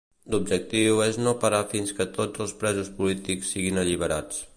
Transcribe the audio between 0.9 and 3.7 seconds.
és no parar fins que tots els presos polítics